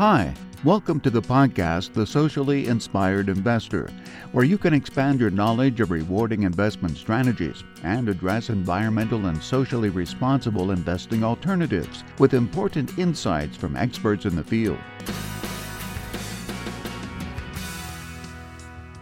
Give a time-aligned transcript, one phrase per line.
[0.00, 0.32] Hi,
[0.64, 3.90] welcome to the podcast, The Socially Inspired Investor,
[4.32, 9.90] where you can expand your knowledge of rewarding investment strategies and address environmental and socially
[9.90, 14.78] responsible investing alternatives with important insights from experts in the field.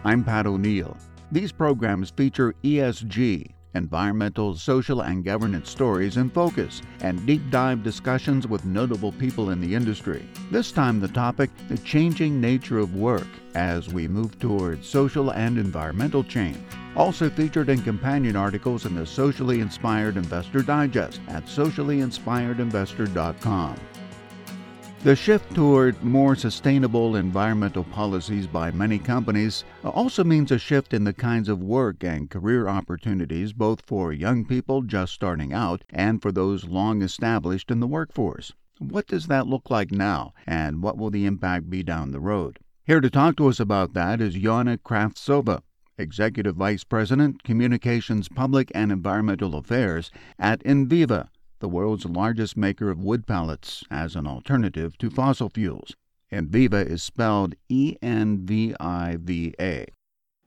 [0.03, 0.97] I'm Pat O'Neill.
[1.31, 8.47] These programs feature ESG, environmental, social, and governance stories in focus, and deep dive discussions
[8.47, 10.27] with notable people in the industry.
[10.51, 15.57] This time, the topic the changing nature of work as we move towards social and
[15.57, 16.57] environmental change.
[16.95, 23.75] Also featured in companion articles in the Socially Inspired Investor Digest at sociallyinspiredinvestor.com.
[25.01, 31.05] The shift toward more sustainable environmental policies by many companies also means a shift in
[31.05, 36.21] the kinds of work and career opportunities both for young people just starting out and
[36.21, 38.51] for those long established in the workforce.
[38.77, 42.59] What does that look like now, and what will the impact be down the road?
[42.83, 45.61] Here to talk to us about that is Yana Kravtsova,
[45.97, 51.29] Executive Vice President, Communications, Public and Environmental Affairs at Enviva
[51.59, 55.95] the world's largest maker of wood pellets as an alternative to fossil fuels.
[56.31, 59.85] Enviva is spelled E N V I V A.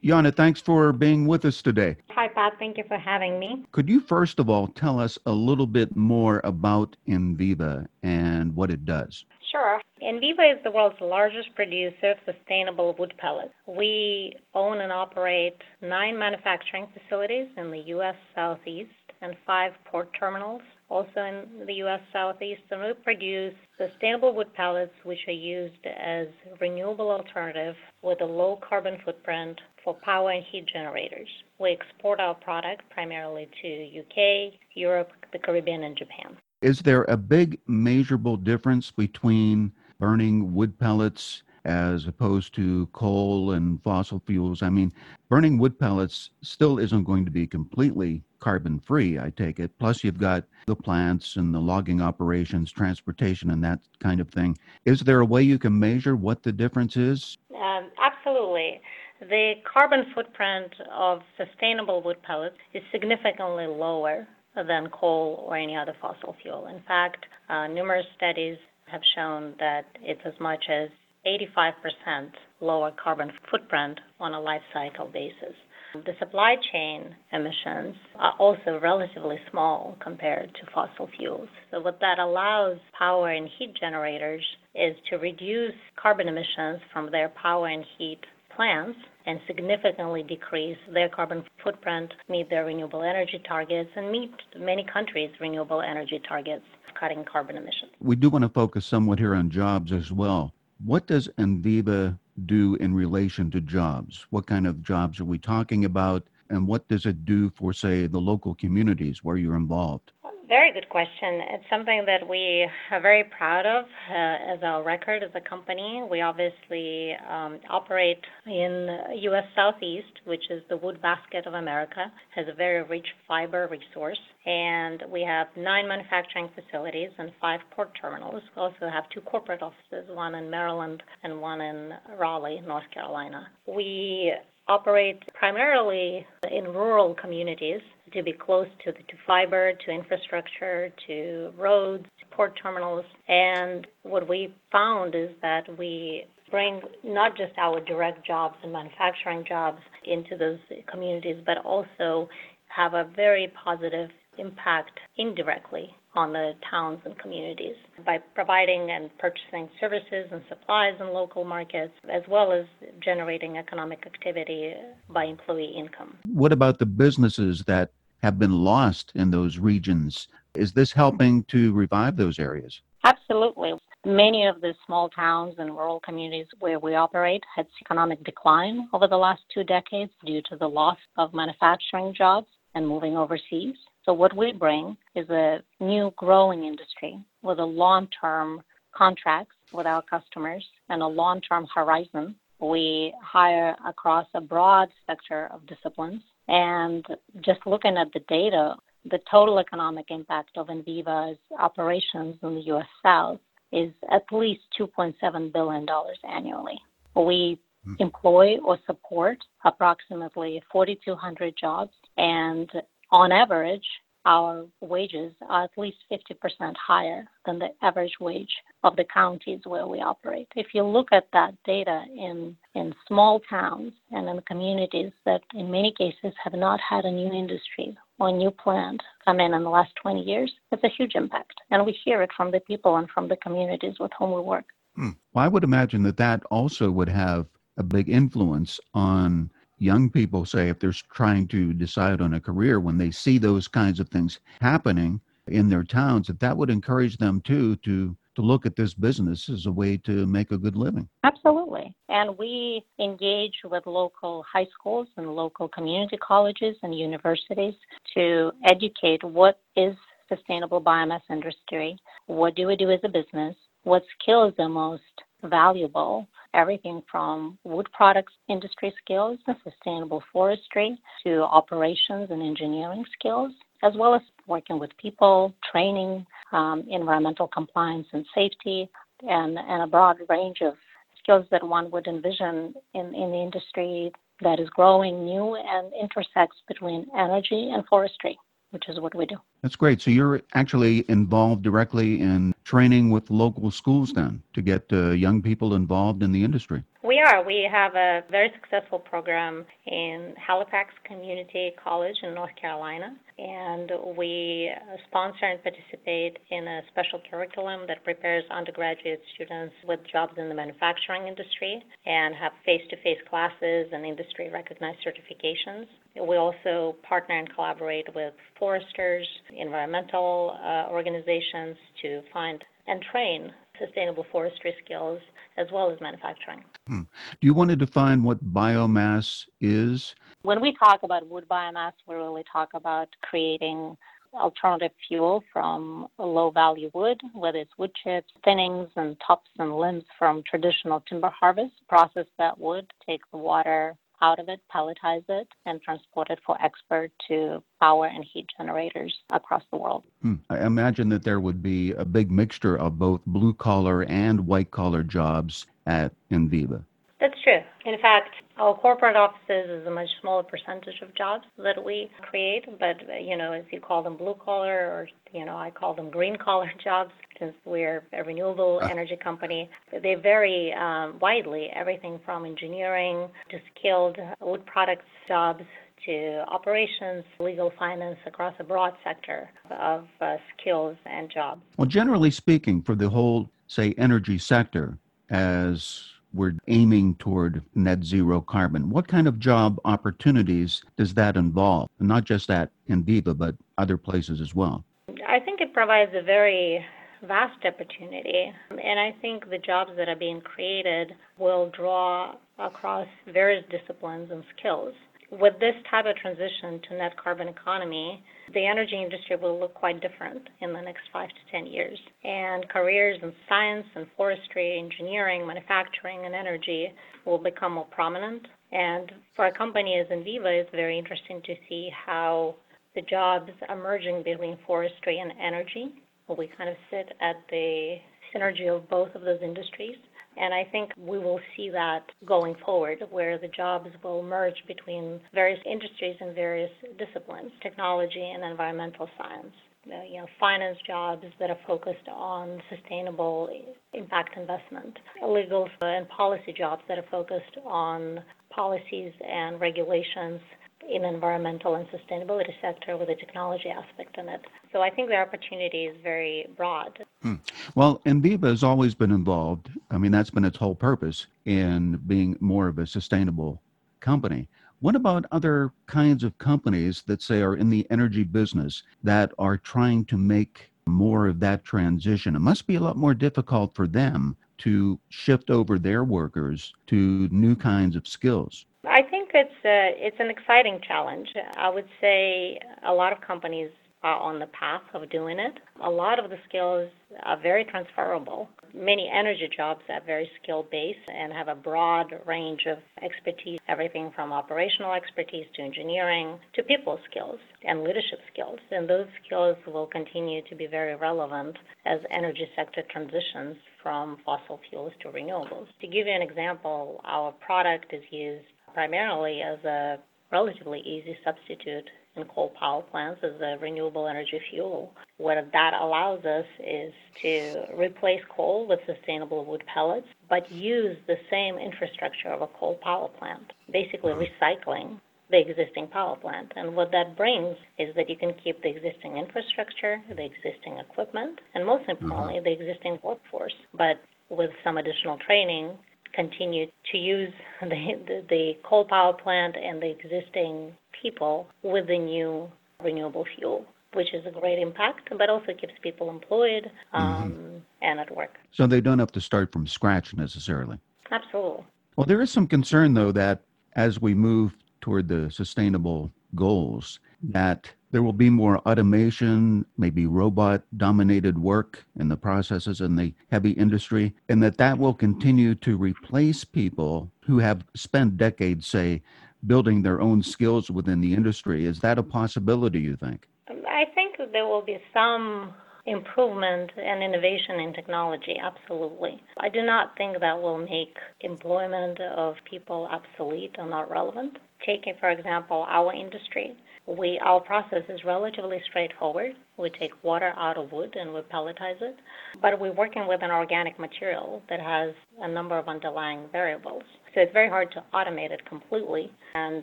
[0.05, 1.97] Yana, thanks for being with us today.
[2.11, 2.55] Hi, Pat.
[2.59, 3.65] Thank you for having me.
[3.71, 8.71] Could you first of all tell us a little bit more about Enviva and what
[8.71, 9.25] it does?
[9.53, 9.81] Sure.
[10.03, 13.55] Enviva is the world's largest producer of sustainable wood pellets.
[13.69, 18.17] We own and operate nine manufacturing facilities in the U.S.
[18.35, 18.91] Southeast
[19.21, 22.01] and five port terminals also in the U.S.
[22.13, 26.29] Southeast, we produce sustainable wood pellets which are used as
[26.61, 31.29] renewable alternative with a low carbon footprint for power and heat generators.
[31.59, 36.37] We export our product primarily to UK, Europe, the Caribbean, and Japan.
[36.61, 43.83] Is there a big measurable difference between burning wood pellets as opposed to coal and
[43.83, 44.63] fossil fuels?
[44.63, 44.93] I mean,
[45.31, 49.71] burning wood pellets still isn't going to be completely carbon free, I take it.
[49.79, 54.59] Plus, you've got the plants and the logging operations, transportation, and that kind of thing.
[54.85, 57.39] Is there a way you can measure what the difference is?
[57.55, 58.81] Um, absolutely.
[59.21, 64.27] The carbon footprint of sustainable wood pellets is significantly lower
[64.57, 66.67] than coal or any other fossil fuel.
[66.67, 70.89] In fact, uh, numerous studies have shown that it's as much as
[71.25, 72.31] 85%
[72.61, 75.55] lower carbon footprint on a life cycle basis.
[75.95, 81.49] The supply chain emissions are also relatively small compared to fossil fuels.
[81.71, 84.45] So, what that allows power and heat generators
[84.75, 88.21] is to reduce carbon emissions from their power and heat
[88.57, 94.85] plants and significantly decrease their carbon footprint, meet their renewable energy targets, and meet many
[94.93, 96.65] countries' renewable energy targets,
[96.99, 97.93] cutting carbon emissions.
[98.01, 100.53] We do want to focus somewhat here on jobs as well.
[100.85, 104.27] What does Enviva do in relation to jobs?
[104.31, 106.27] What kind of jobs are we talking about?
[106.51, 110.13] And what does it do for, say, the local communities where you're involved?
[110.53, 111.41] Very good question.
[111.55, 116.03] It's something that we are very proud of uh, as our record as a company.
[116.11, 118.99] We obviously um, operate in
[119.31, 119.45] U.S.
[119.57, 125.03] Southeast, which is the wood basket of America, has a very rich fiber resource, and
[125.11, 128.43] we have nine manufacturing facilities and five port terminals.
[128.55, 133.49] We also have two corporate offices, one in Maryland and one in Raleigh, North Carolina.
[133.67, 134.35] We
[134.69, 137.81] operate primarily in rural communities
[138.13, 143.05] to be close to, the, to fiber, to infrastructure, to roads, to port terminals.
[143.29, 149.45] And what we found is that we bring not just our direct jobs and manufacturing
[149.49, 150.59] jobs into those
[150.91, 152.29] communities, but also
[152.69, 159.69] have a very positive impact indirectly on the towns and communities by providing and purchasing
[159.81, 162.67] services and supplies in local markets, as well as
[163.03, 164.75] generating economic activity
[165.09, 166.17] by employee income.
[166.27, 167.93] What about the businesses that
[168.23, 170.29] have been lost in those regions?
[170.55, 172.83] Is this helping to revive those areas?
[173.05, 173.73] Absolutely.
[174.05, 179.07] Many of the small towns and rural communities where we operate had economic decline over
[179.07, 183.77] the last two decades due to the loss of manufacturing jobs and moving overseas.
[184.05, 188.63] So what we bring is a new growing industry with a long-term
[188.93, 192.35] contracts with our customers and a long-term horizon.
[192.61, 196.23] We hire across a broad spectrum of disciplines.
[196.49, 197.05] And
[197.41, 202.87] just looking at the data, the total economic impact of Enviva's operations in the U.S.
[203.03, 203.41] South
[203.73, 205.87] is at least $2.7 billion
[206.29, 206.79] annually.
[207.17, 207.95] We hmm.
[207.99, 212.71] employ or support approximately 4,200 jobs, and
[213.13, 213.87] on average,
[214.25, 218.53] our wages are at least 50% higher than the average wage
[218.85, 220.49] of the counties where we operate.
[220.55, 225.71] If you look at that data in, in small towns and in communities that in
[225.71, 229.65] many cases have not had a new industry or a new plant come in in
[229.65, 231.55] the last 20 years, it's a huge impact.
[231.71, 234.67] And we hear it from the people and from the communities with whom we work.
[234.95, 235.11] Hmm.
[235.33, 239.51] Well, I would imagine that that also would have a big influence on
[239.83, 243.69] young people, say, if they're trying to decide on a career, when they see those
[243.69, 248.41] kinds of things happening in their towns, that that would encourage them too to to
[248.41, 251.07] look at this business as a way to make a good living.
[251.23, 251.95] Absolutely.
[252.09, 257.75] And we engage with local high schools and local community colleges and universities
[258.15, 259.95] to educate what is
[260.31, 265.03] sustainable biomass industry, what do we do as a business, what skills are most
[265.43, 273.53] valuable everything from wood products industry skills and sustainable forestry to operations and engineering skills,
[273.83, 278.89] as well as working with people, training, um, environmental compliance and safety,
[279.23, 280.75] and, and a broad range of
[281.23, 286.57] skills that one would envision in, in the industry that is growing new and intersects
[286.67, 288.39] between energy and forestry
[288.73, 289.37] which is what we do.
[289.63, 290.01] That's great.
[290.01, 295.43] So you're actually involved directly in training with local schools then to get uh, young
[295.43, 296.83] people involved in the industry.
[297.05, 297.45] We are.
[297.45, 304.71] We have a very successful program in Halifax Community College in North Carolina, and we
[305.09, 310.55] sponsor and participate in a special curriculum that prepares undergraduate students with jobs in the
[310.55, 315.87] manufacturing industry and have face to face classes and industry recognized certifications.
[316.15, 319.27] We also partner and collaborate with foresters,
[319.57, 325.21] environmental uh, organizations to find and train sustainable forestry skills
[325.57, 326.65] as well as manufacturing.
[326.87, 327.03] Hmm.
[327.41, 330.15] Do you want to define what biomass is?
[330.43, 333.97] When we talk about wood biomass, we really talk about creating
[334.35, 340.05] alternative fuel from low value wood, whether it's wood chips, thinnings, and tops and limbs
[340.19, 341.73] from traditional timber harvest.
[341.89, 346.57] Process that wood, take the water out of it, pelletize it, and transport it for
[346.63, 350.05] export to power and heat generators across the world.
[350.23, 350.37] Hmm.
[350.49, 354.71] I imagine that there would be a big mixture of both blue collar and white
[354.71, 356.85] collar jobs at Enviva.
[357.23, 357.61] That's true.
[357.85, 362.65] In fact, our corporate offices is a much smaller percentage of jobs that we create,
[362.81, 366.11] but you know, as you call them blue collar or you know, I call them
[366.11, 368.89] green collar jobs since we're a renewable uh.
[368.89, 369.71] energy company.
[369.93, 375.63] They vary um, widely, everything from engineering to skilled wood products jobs
[376.05, 381.63] to operations, legal finance across a broad sector of uh, skills and jobs.
[381.77, 384.99] Well, generally speaking, for the whole, say, energy sector,
[385.31, 388.91] as we're aiming toward net zero carbon.
[388.91, 391.89] What kind of job opportunities does that involve?
[391.99, 394.85] not just at Enviva, but other places as well.
[395.27, 396.85] I think it provides a very
[397.23, 398.53] vast opportunity.
[398.71, 404.43] And I think the jobs that are being created will draw across various disciplines and
[404.57, 404.95] skills.
[405.41, 410.03] With this type of transition to net carbon economy, the energy industry will look quite
[410.03, 411.99] different in the next five to 10 years.
[412.23, 416.93] And careers in science and forestry, engineering, manufacturing, and energy
[417.25, 418.47] will become more prominent.
[418.73, 422.57] And for a company as Enviva, it's very interesting to see how
[422.95, 425.95] the jobs emerging between forestry and energy.
[426.29, 427.97] We kind of sit at the
[428.35, 429.97] synergy of both of those industries.
[430.37, 435.21] And I think we will see that going forward, where the jobs will merge between
[435.35, 439.55] various industries and various disciplines, technology and environmental science.
[439.85, 443.49] You know, finance jobs that are focused on sustainable
[443.93, 444.97] impact investment,
[445.27, 448.21] legal and policy jobs that are focused on
[448.51, 450.41] policies and regulations
[450.89, 454.41] in environmental and sustainability sector with a technology aspect in it.
[454.73, 457.05] So I think the opportunity is very broad.
[457.23, 457.37] Hmm.
[457.75, 459.71] Well, Enviva has always been involved.
[459.91, 463.63] I mean, that's been its whole purpose in being more of a sustainable
[464.01, 464.49] company.
[464.81, 469.57] What about other kinds of companies that say are in the energy business that are
[469.57, 472.35] trying to make more of that transition?
[472.35, 477.29] It must be a lot more difficult for them to shift over their workers to
[477.31, 478.67] new kinds of skills.
[478.85, 481.29] I think it's a, it's an exciting challenge.
[481.57, 483.71] I would say a lot of companies
[484.03, 485.59] are on the path of doing it.
[485.85, 486.91] A lot of the skills
[487.23, 488.49] are very transferable.
[488.75, 494.11] Many energy jobs are very skill based and have a broad range of expertise, everything
[494.15, 498.59] from operational expertise to engineering to people skills and leadership skills.
[498.71, 504.59] And those skills will continue to be very relevant as energy sector transitions from fossil
[504.69, 505.67] fuels to renewables.
[505.81, 509.99] To give you an example, our product is used primarily as a
[510.31, 514.93] relatively easy substitute in coal power plants as a renewable energy fuel.
[515.17, 521.17] What that allows us is to replace coal with sustainable wood pellets, but use the
[521.31, 524.45] same infrastructure of a coal power plant, basically mm-hmm.
[524.45, 525.01] recycling
[525.31, 526.53] the existing power plant.
[526.57, 531.41] And what that brings is that you can keep the existing infrastructure, the existing equipment,
[531.55, 532.05] and most mm-hmm.
[532.05, 533.55] importantly, the existing workforce.
[533.73, 535.79] But with some additional training,
[536.13, 541.99] continue to use the, the, the coal power plant and the existing people with the
[541.99, 542.51] new
[542.83, 543.65] renewable fuel,
[543.95, 547.57] which is a great impact, but also keeps people employed um, mm-hmm.
[547.83, 548.37] and at work.
[548.53, 550.79] So they don't have to start from scratch necessarily.
[551.11, 551.65] Absolutely.
[551.97, 553.43] Well, there is some concern, though, that
[553.77, 560.63] as we move toward the sustainable goals, that there will be more automation, maybe robot
[560.77, 565.77] dominated work in the processes in the heavy industry, and that that will continue to
[565.77, 569.03] replace people who have spent decades, say,
[569.47, 571.67] building their own skills within the industry.
[571.67, 573.29] Is that a possibility, you think?
[573.49, 575.53] I think there will be some
[575.85, 579.21] improvement and innovation in technology, absolutely.
[579.39, 584.39] I do not think that will make employment of people obsolete or not relevant.
[584.65, 589.33] Taking, for example, our industry, we our process is relatively straightforward.
[589.57, 591.97] We take water out of wood and we pelletize it,
[592.41, 596.83] but we're working with an organic material that has a number of underlying variables.
[597.15, 599.13] So it's very hard to automate it completely.
[599.35, 599.63] And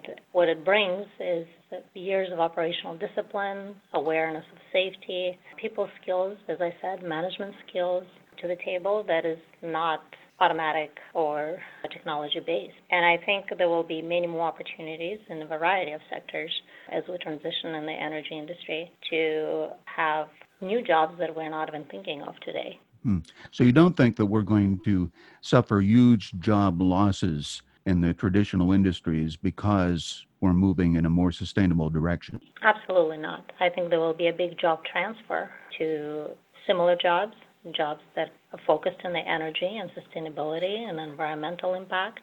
[0.32, 1.46] what it brings is
[1.94, 8.04] years of operational discipline, awareness of safety, people skills, as I said, management skills
[8.42, 10.02] to the table that is not
[10.40, 11.58] automatic or
[11.92, 12.76] technology based.
[12.92, 16.52] And I think there will be many more opportunities in a variety of sectors
[16.92, 20.28] as we transition in the energy industry to have
[20.62, 22.80] new jobs that we're not even thinking of today.
[23.04, 23.20] Hmm.
[23.52, 25.10] So you don't think that we're going to
[25.42, 31.90] suffer huge job losses in the traditional industries because we're moving in a more sustainable
[31.90, 32.40] direction?
[32.62, 33.52] Absolutely not.
[33.60, 36.28] I think there will be a big job transfer to
[36.68, 37.34] similar jobs
[37.76, 42.22] jobs that are focused on the energy and sustainability and environmental impact,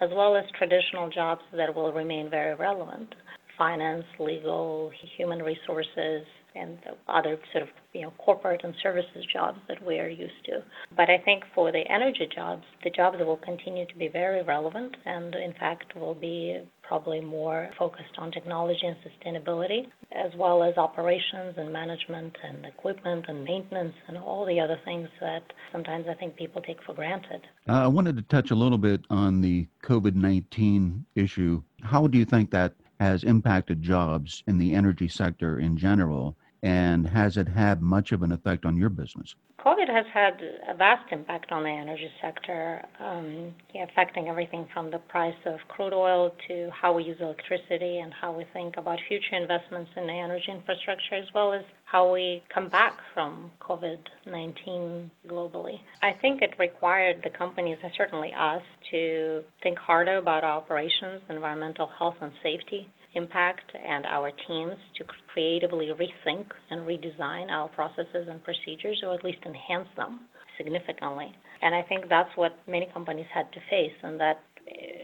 [0.00, 3.14] as well as traditional jobs that will remain very relevant
[3.56, 9.58] finance, legal, human resources, and the other sort of you know corporate and services jobs
[9.68, 10.62] that we are used to.
[10.96, 14.96] But I think for the energy jobs, the jobs will continue to be very relevant,
[15.04, 20.76] and in fact will be probably more focused on technology and sustainability, as well as
[20.76, 26.14] operations and management and equipment and maintenance and all the other things that sometimes I
[26.14, 27.42] think people take for granted.
[27.68, 31.62] Uh, I wanted to touch a little bit on the COVID 19 issue.
[31.82, 36.36] How do you think that has impacted jobs in the energy sector in general?
[36.62, 39.34] And has it had much of an effect on your business?
[39.66, 44.92] COVID has had a vast impact on the energy sector, um, yeah, affecting everything from
[44.92, 49.00] the price of crude oil to how we use electricity and how we think about
[49.08, 55.10] future investments in energy infrastructure, as well as how we come back from COVID 19
[55.26, 55.80] globally.
[56.00, 61.22] I think it required the companies, and certainly us, to think harder about our operations,
[61.28, 68.28] environmental health, and safety impact and our teams to creatively rethink and redesign our processes
[68.28, 70.20] and procedures, or at least enhance them
[70.56, 71.34] significantly.
[71.62, 74.40] And I think that's what many companies had to face, and that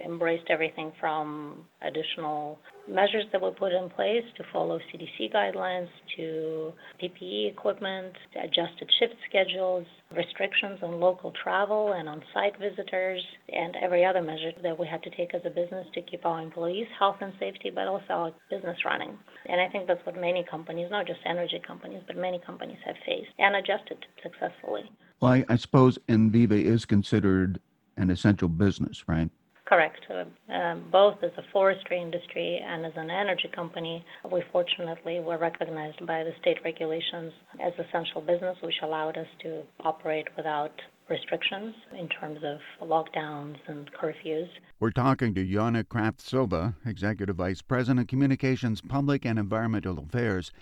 [0.05, 6.73] embraced everything from additional measures that were put in place to follow CDC guidelines to
[7.01, 14.05] PPE equipment, adjusted shift schedules, restrictions on local travel and on site visitors, and every
[14.05, 17.17] other measure that we had to take as a business to keep our employees' health
[17.21, 19.17] and safety, but also our business running.
[19.47, 22.97] And I think that's what many companies, not just energy companies, but many companies have
[23.07, 24.91] faced and adjusted successfully.
[25.21, 27.61] Well, I, I suppose Enviva is considered
[27.97, 29.31] an essential business, right?
[29.73, 30.05] Correct.
[30.11, 35.39] Uh, um, both as a forestry industry and as an energy company, we fortunately were
[35.39, 40.73] recognized by the state regulations as essential business, which allowed us to operate without
[41.09, 44.49] restrictions in terms of lockdowns and curfews.
[44.79, 50.53] We're talking to Yana Kravtsova, Executive Vice President, Communications, Public and Environmental Affairs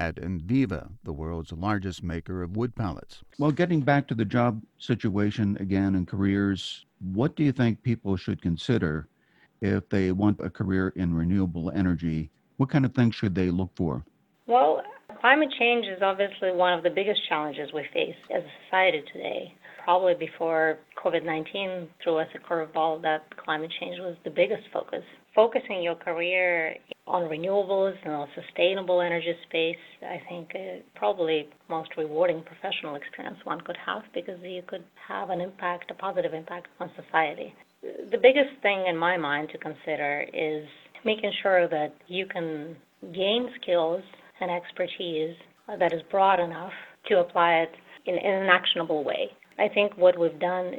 [0.00, 3.22] at Enviva, the world's largest maker of wood pellets.
[3.38, 8.16] Well, getting back to the job situation again and careers, what do you think people
[8.16, 9.08] should consider
[9.60, 12.30] if they want a career in renewable energy?
[12.56, 14.02] What kind of things should they look for?
[14.46, 14.82] Well,
[15.20, 19.54] climate change is obviously one of the biggest challenges we face as a society today.
[19.90, 25.02] Probably before COVID 19 threw us a curveball, that climate change was the biggest focus.
[25.34, 26.76] Focusing your career
[27.08, 33.38] on renewables and on sustainable energy space, I think uh, probably most rewarding professional experience
[33.42, 37.52] one could have because you could have an impact, a positive impact on society.
[37.82, 40.68] The biggest thing in my mind to consider is
[41.04, 42.76] making sure that you can
[43.12, 44.04] gain skills
[44.40, 45.34] and expertise
[45.80, 46.74] that is broad enough
[47.08, 47.72] to apply it
[48.06, 49.32] in, in an actionable way.
[49.60, 50.74] I think what we've done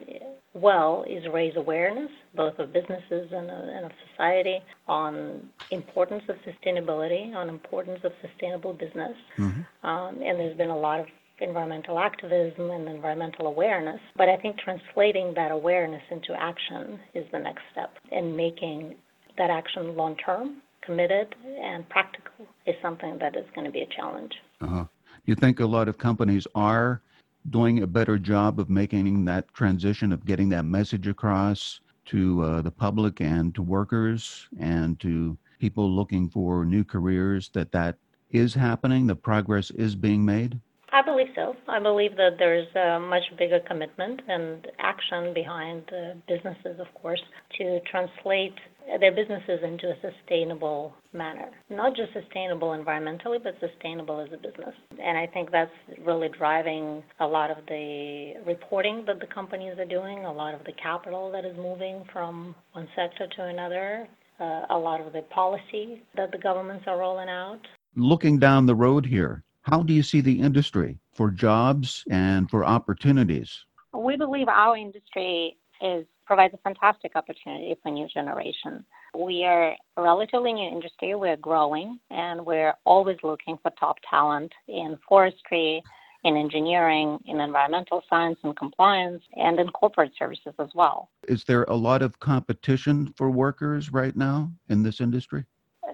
[0.53, 7.33] well is raise awareness, both of businesses and, and of society, on importance of sustainability,
[7.35, 9.15] on importance of sustainable business.
[9.37, 9.87] Mm-hmm.
[9.87, 11.05] Um, and there's been a lot of
[11.39, 13.99] environmental activism and environmental awareness.
[14.15, 18.95] But I think translating that awareness into action is the next step, and making
[19.37, 23.87] that action long term, committed, and practical is something that is going to be a
[23.95, 24.33] challenge.
[24.59, 24.85] Uh-huh.
[25.25, 27.01] You think a lot of companies are
[27.49, 32.61] doing a better job of making that transition, of getting that message across to uh,
[32.61, 37.97] the public and to workers and to people looking for new careers that that
[38.31, 40.59] is happening, the progress is being made?
[40.93, 41.55] I believe so.
[41.69, 47.21] I believe that there's a much bigger commitment and action behind the businesses, of course,
[47.57, 48.55] to translate
[48.99, 51.49] their businesses into a sustainable manner.
[51.69, 54.75] Not just sustainable environmentally, but sustainable as a business.
[55.01, 55.71] And I think that's
[56.05, 60.63] really driving a lot of the reporting that the companies are doing, a lot of
[60.65, 64.07] the capital that is moving from one sector to another,
[64.41, 67.59] uh, a lot of the policy that the governments are rolling out.
[67.95, 72.65] Looking down the road here, how do you see the industry for jobs and for
[72.65, 73.65] opportunities?
[73.93, 78.85] We believe our industry is provides a fantastic opportunity for new generation.
[79.13, 81.13] We are a relatively new industry.
[81.13, 85.83] We're growing, and we're always looking for top talent in forestry,
[86.23, 91.09] in engineering, in environmental science and compliance, and in corporate services as well.
[91.27, 95.43] Is there a lot of competition for workers right now in this industry?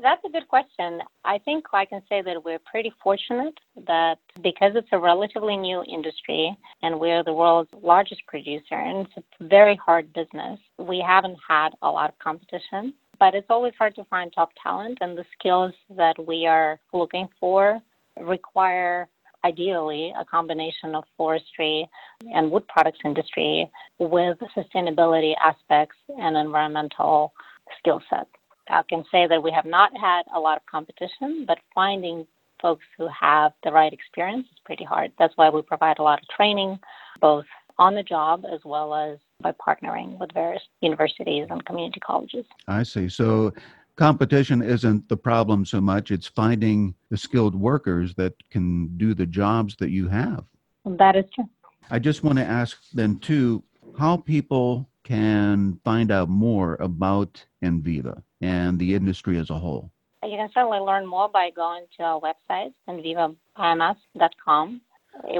[0.01, 1.01] That's a good question.
[1.25, 5.83] I think I can say that we're pretty fortunate that because it's a relatively new
[5.83, 11.37] industry and we're the world's largest producer and it's a very hard business, we haven't
[11.47, 12.93] had a lot of competition.
[13.19, 17.27] But it's always hard to find top talent, and the skills that we are looking
[17.39, 17.79] for
[18.21, 19.09] require
[19.43, 21.89] ideally a combination of forestry
[22.31, 27.33] and wood products industry with sustainability aspects and environmental
[27.79, 28.27] skill set.
[28.69, 32.27] I can say that we have not had a lot of competition, but finding
[32.61, 35.11] folks who have the right experience is pretty hard.
[35.19, 36.79] That's why we provide a lot of training,
[37.21, 37.45] both
[37.77, 42.45] on the job as well as by partnering with various universities and community colleges.
[42.67, 43.07] I see.
[43.07, 43.53] So
[43.95, 49.27] competition isn't the problem so much, it's finding the skilled workers that can do the
[49.27, 50.43] jobs that you have.
[50.85, 51.49] That is true.
[51.89, 53.63] I just want to ask then, too,
[53.97, 59.91] how people can find out more about Enviva and the industry as a whole?
[60.23, 64.81] You can certainly learn more by going to our website, envivabiomass.com.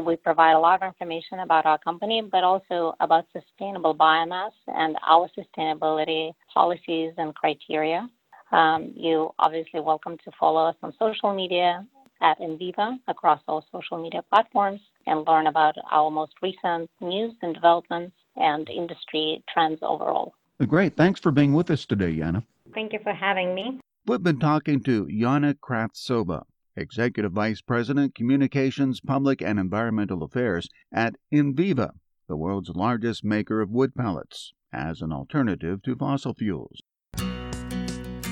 [0.05, 4.95] We provide a lot of information about our company, but also about sustainable biomass and
[5.05, 8.09] our sustainability policies and criteria.
[8.51, 11.85] Um, you obviously welcome to follow us on social media
[12.21, 17.53] at Enviva across all social media platforms and learn about our most recent news and
[17.53, 20.33] developments and industry trends overall.
[20.65, 20.95] Great.
[20.95, 22.43] Thanks for being with us today, Yana.
[22.77, 23.79] Thank you for having me.
[24.05, 26.43] We've been talking to Yana Kravtsova,
[26.75, 31.93] Executive Vice President, Communications, Public and Environmental Affairs at Enviva,
[32.27, 36.77] the world's largest maker of wood pellets, as an alternative to fossil fuels.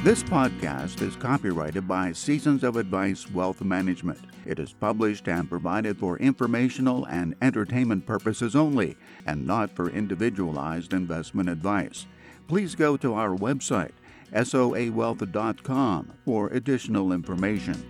[0.04, 4.20] This podcast is copyrighted by Seasons of Advice Wealth Management.
[4.46, 10.94] It is published and provided for informational and entertainment purposes only, and not for individualized
[10.94, 12.06] investment advice.
[12.48, 13.94] Please go to our website,
[14.36, 17.86] soawealth.com, for additional information.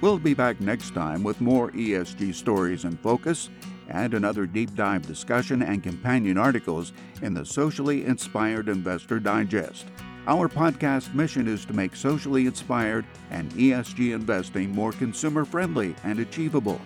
[0.00, 3.50] We'll be back next time with more ESG stories in focus
[3.88, 9.86] and another deep dive discussion and companion articles in the Socially Inspired Investor Digest.
[10.26, 16.20] Our podcast mission is to make socially inspired and ESG investing more consumer friendly and
[16.20, 16.80] achievable.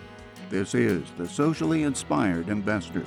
[0.49, 3.05] This is the Socially Inspired Investor.